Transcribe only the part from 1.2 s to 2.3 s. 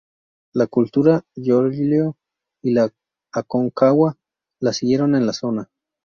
Llolleo